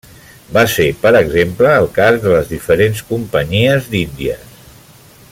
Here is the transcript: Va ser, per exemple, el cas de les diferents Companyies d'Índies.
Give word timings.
Va 0.55 0.61
ser, 0.75 0.85
per 1.03 1.11
exemple, 1.19 1.73
el 1.81 1.89
cas 1.97 2.17
de 2.23 2.33
les 2.35 2.49
diferents 2.55 3.03
Companyies 3.13 3.91
d'Índies. 3.93 4.59